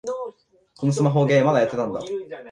[0.77, 1.99] このスマホゲー、まだやってたんだ